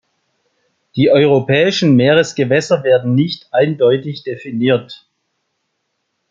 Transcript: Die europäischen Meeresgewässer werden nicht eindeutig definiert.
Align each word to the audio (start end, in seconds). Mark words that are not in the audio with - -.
Die 0.95 1.11
europäischen 1.11 1.95
Meeresgewässer 1.95 2.83
werden 2.83 3.13
nicht 3.13 3.45
eindeutig 3.53 4.23
definiert. 4.23 5.07